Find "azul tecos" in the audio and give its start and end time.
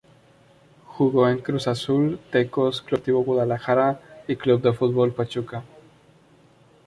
1.67-2.81